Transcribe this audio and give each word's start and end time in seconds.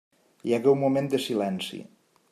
Hi 0.51 0.55
hagué 0.57 0.71
un 0.71 0.81
moment 0.85 1.11
de 1.13 1.21
silenci. 1.29 1.83